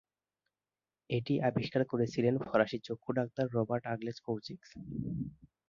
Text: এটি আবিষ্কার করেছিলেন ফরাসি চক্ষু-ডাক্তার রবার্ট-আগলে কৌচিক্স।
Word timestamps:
এটি 1.09 1.33
আবিষ্কার 1.49 1.83
করেছিলেন 1.91 2.33
ফরাসি 2.43 2.77
চক্ষু-ডাক্তার 2.87 3.45
রবার্ট-আগলে 3.55 4.11
কৌচিক্স। 4.25 4.69